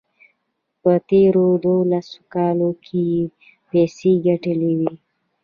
په 0.81 0.91
تېرو 1.09 1.45
دولسو 1.65 2.17
کالو 2.33 2.69
کې 2.85 3.01
یې 3.13 3.21
پیسې 3.69 4.11
ګټلې 4.25 4.71
وې. 4.79 4.93